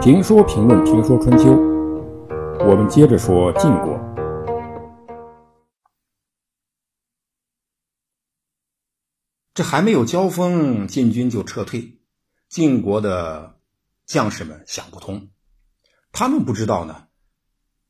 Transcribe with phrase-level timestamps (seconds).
[0.00, 1.50] 评说评论评说春秋，
[2.66, 3.98] 我们接着说晋国。
[9.52, 12.00] 这还没有交锋，晋军就撤退，
[12.48, 13.58] 晋国的
[14.06, 15.28] 将士们想不通，
[16.12, 17.08] 他们不知道呢。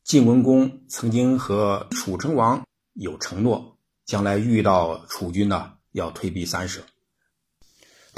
[0.02, 2.64] 晋文公曾经和楚成王
[2.94, 6.80] 有承诺，将来遇到楚军呢，要退避三舍。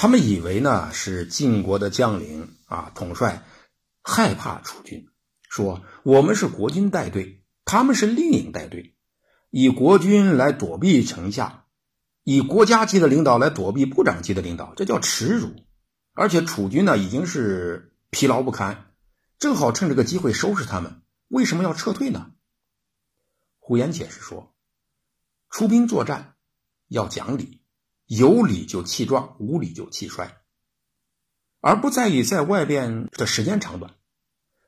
[0.00, 3.44] 他们以为呢是晋国的将领啊统帅
[4.00, 5.10] 害怕楚军，
[5.50, 8.94] 说我们是国军带队，他们是令尹带队，
[9.50, 11.66] 以国军来躲避城下，
[12.24, 15.54] 以国家级的领导来躲避部长级的领导，这叫耻辱。
[16.14, 18.94] 而且楚军呢已经是疲劳不堪，
[19.38, 21.02] 正好趁这个机会收拾他们。
[21.28, 22.30] 为什么要撤退呢？
[23.58, 24.54] 胡言解释说，
[25.50, 26.36] 出兵作战
[26.88, 27.59] 要讲理，
[28.10, 30.36] 有理就气壮，无理就气衰，
[31.60, 33.94] 而不在意在外边的时间长短。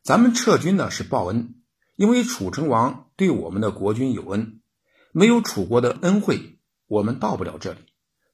[0.04, 1.56] 咱们撤军呢是报恩，
[1.96, 4.60] 因为楚成王对我们的国君有恩，
[5.10, 7.80] 没有楚国的恩惠，我们到不了这里。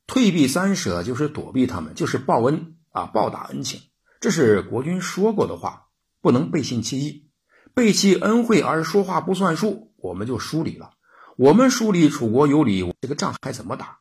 [0.06, 3.80] 退避三舍就是躲避他们，就是报恩啊，报答恩情。
[4.20, 5.86] 这是国君说过的话，
[6.20, 7.30] 不能背信弃义。
[7.72, 10.90] 背弃恩惠而说话不算数，我们就疏离了。
[11.38, 14.00] 我们疏离楚国有理，这个仗还怎么打？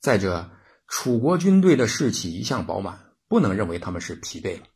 [0.00, 0.50] 再者，
[0.88, 4.66] 楚国军队的士气一向饱满，不能认为他们是疲惫了。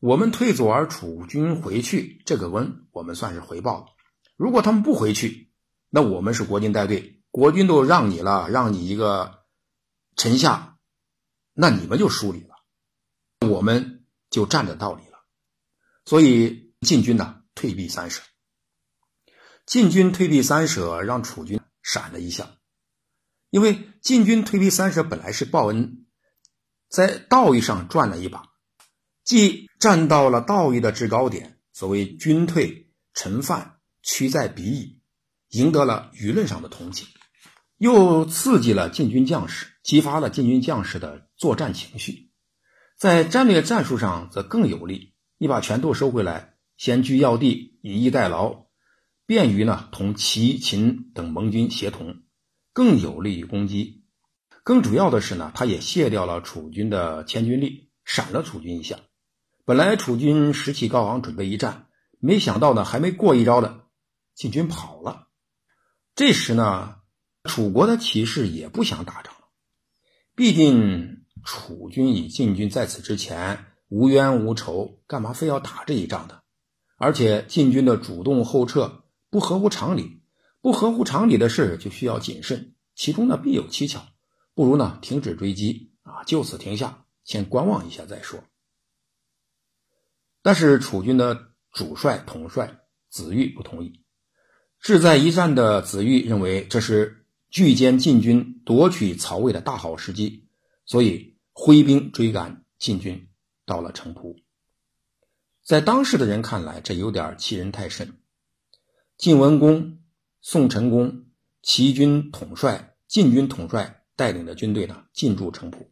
[0.00, 3.86] 我们退走而楚军回去，这个恩我们算是回报了。
[4.36, 5.52] 如果他们不回去，
[5.90, 9.44] 那我们是国军带队，国军都让你了，让你一个
[10.16, 10.78] 臣下，
[11.52, 15.18] 那你们就疏离了，我们就占着道理了。
[16.04, 16.64] 所以。
[16.84, 18.20] 晋军呢退避三舍，
[19.64, 22.58] 晋军退避三舍，让楚军闪了一下。
[23.54, 26.06] 因为禁军退避三舍本来是报恩，
[26.88, 28.42] 在道义上赚了一把，
[29.22, 35.00] 既站到了道义的制高点，所谓军退臣犯，趋在彼矣，
[35.50, 37.06] 赢得了舆论上的同情，
[37.78, 42.32] 又刺激了禁军将士，激发了禁军将士的作战情绪，
[42.98, 45.14] 在战略战术上则更有利。
[45.38, 46.56] 你把拳头收回来。
[46.76, 48.66] 先居要地，以逸待劳，
[49.26, 52.23] 便于呢同齐、秦等盟军协同，
[52.74, 54.04] 更有利于攻击。
[54.62, 58.98] 更主要的是呢，他也卸掉了楚军的千军力，闪了楚军一下。
[59.64, 61.86] 本来楚军士气高昂，准备一战，
[62.18, 63.80] 没想到呢，还没过一招呢，
[64.34, 65.28] 晋军跑了。
[66.14, 66.96] 这时呢，
[67.44, 69.48] 楚国的骑士也不想打仗了，
[70.34, 76.40] 毕竟楚军与晋军在此之前无冤无仇，干嘛非要打这一仗呢？
[76.96, 80.22] 而且晋军的主动后撤不合乎常理，
[80.64, 84.00] 不合乎常理的事就需要谨慎，其中呢必有蹊跷，
[84.54, 88.42] 不如呢停止追击啊，就此停下，先观望一下再说。
[90.40, 92.80] 但是楚军的主帅统帅
[93.10, 94.00] 子玉不同意，
[94.80, 100.48] 志在一战的子玉认为这是拒歼晋军夺取曹魏的大好时机，
[100.86, 103.28] 所以挥兵追赶晋军，
[103.66, 104.42] 到了城濮。
[105.62, 108.18] 在当时的人看来，这有点欺人太甚。
[109.18, 109.98] 晋文公、
[110.46, 111.24] 宋成公
[111.62, 115.90] 齐军统帅、晋军统帅带领的军队呢，进驻城濮。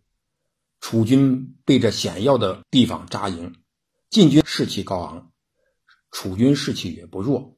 [0.79, 3.55] 楚军被这险要的地方扎营，
[4.11, 5.33] 晋军士气高昂，
[6.11, 7.57] 楚军士气也不弱。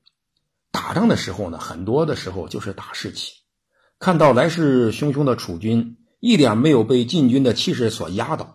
[0.70, 3.32] 打仗的时候呢，很多的时候就是打士气。
[3.98, 8.54] 看到来势汹汹的楚军，一点没有被晋军的气势所压倒，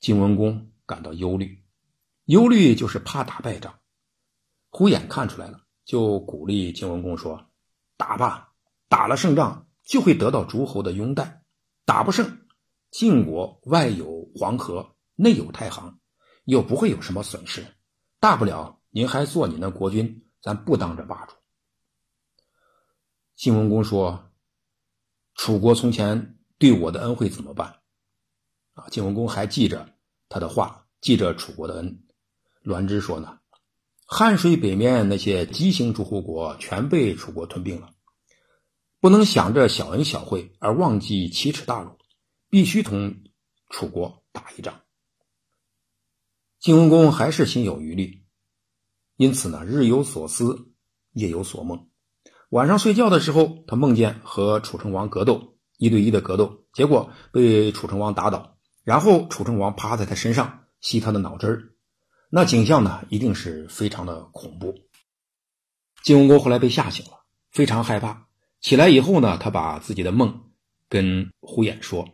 [0.00, 1.62] 晋文公感到忧虑。
[2.24, 3.78] 忧虑就是怕打败仗，
[4.70, 7.46] 胡眼看出来了，就鼓励晋文公说
[8.00, 8.54] ：“打吧，
[8.88, 11.42] 打了胜仗就会得到诸侯的拥戴；
[11.84, 12.46] 打不胜，
[12.90, 16.00] 晋国外有黄河，内有太行，
[16.44, 17.62] 又不会有什么损失。
[18.18, 21.34] 大不了您还做你那国君，咱不当这霸主。”
[23.36, 24.32] 晋文公说
[25.36, 27.80] ：“楚国从前对我的恩惠怎么办？”
[28.72, 29.94] 啊，晋文公还记着
[30.30, 32.02] 他的话，记着楚国的恩。
[32.62, 33.39] 栾枝说呢，
[34.12, 37.90] 汉水北面那些畸形诸侯国全被楚国吞并了，
[38.98, 41.96] 不能想着小恩小惠而忘记奇耻大辱，
[42.50, 43.22] 必须同
[43.68, 44.80] 楚国打一仗。
[46.58, 48.24] 晋文公还是心有余力，
[49.14, 50.72] 因此呢，日有所思，
[51.12, 51.88] 夜有所梦。
[52.48, 61.74] 晚上睡觉的时候，他梦见和楚成王格斗，一对一的格斗，结果被楚成王打倒，然后楚成王趴在他身上吸他的脑汁儿。
[62.32, 64.72] 那景象呢，一定是非常的恐怖。
[66.04, 68.28] 晋文公后来被吓醒了，非常害怕。
[68.60, 70.52] 起来以后呢，他把自己的梦
[70.88, 72.08] 跟胡衍说。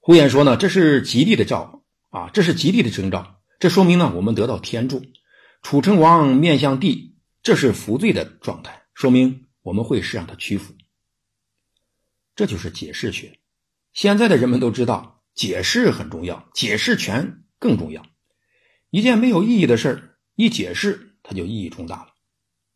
[0.00, 5.02] 胡衍说呢，这是吉利的兆啊，这是吉利的征兆，这说明呢我们得到天助。
[5.62, 10.74] 楚成王面向地，这是服罪的状态，说明我们会是让他屈服。
[12.36, 13.38] 这就是解释学。
[13.94, 18.04] 现在的人们都知道，解释很重要，解释权更重要。
[18.94, 22.12] 一件没有意义的事儿，一解释它就意义重大了；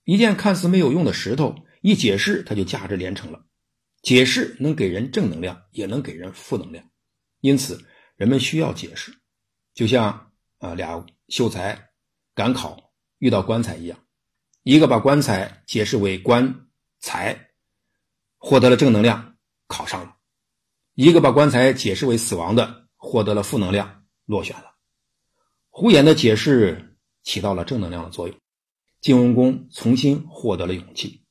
[0.03, 3.47] 一件看似没有用的石头，一解释它就价值连城了。
[4.03, 6.85] 解释能给人正能量，也能给人负能量。
[7.41, 7.81] 因此，
[8.17, 9.17] 人们需要解释，
[9.75, 11.91] 就像啊俩秀才
[12.35, 13.97] 赶考遇到棺材一样，
[14.65, 16.67] 一个把棺材解释为棺
[16.99, 17.51] 材，
[18.39, 19.37] 获得了正能量，
[19.69, 20.17] 考上了；
[20.95, 24.75] 一个把棺材解释为死亡的，获得了负能量，落选了。
[25.79, 28.37] 胡言的解释起到了正能量的作用。
[29.01, 31.23] 晋文公重新获得了勇气。